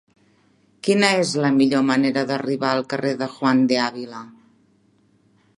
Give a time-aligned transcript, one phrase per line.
[0.87, 4.27] Quina és la millor manera d'arribar al carrer de Juan de Ávila?